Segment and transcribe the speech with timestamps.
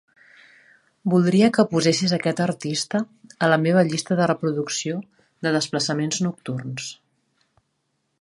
[1.13, 3.01] Voldria que posessis aquest artista
[3.47, 4.97] a la meva llista de reproducció
[5.47, 6.89] de Desplaçaments nocturns.